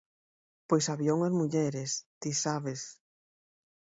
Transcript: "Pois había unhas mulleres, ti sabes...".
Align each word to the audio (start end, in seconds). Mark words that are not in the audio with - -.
"Pois 0.69 0.85
había 0.93 1.15
unhas 1.17 1.37
mulleres, 1.41 1.89
ti 2.21 2.31
sabes...". 2.43 2.81